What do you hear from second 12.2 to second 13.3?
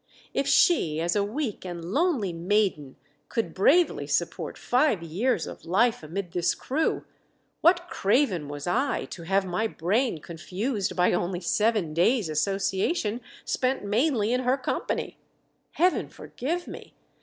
association,